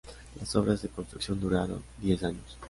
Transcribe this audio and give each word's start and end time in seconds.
Las 0.39 0.55
obras 0.55 0.81
de 0.81 0.89
construcción 0.89 1.39
duraron 1.39 1.83
diez 1.99 2.23
años. 2.23 2.57